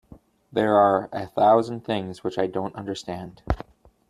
[0.51, 3.43] There are a thousand things which I don't understand.